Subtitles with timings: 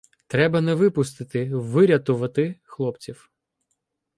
[0.27, 3.31] Треба не випустити, вирятувати хлопців.